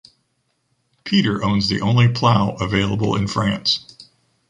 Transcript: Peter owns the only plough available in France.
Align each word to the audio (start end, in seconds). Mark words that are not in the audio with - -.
Peter 1.03 1.43
owns 1.43 1.69
the 1.69 1.79
only 1.79 2.07
plough 2.11 2.53
available 2.59 3.15
in 3.15 3.27
France. 3.27 3.95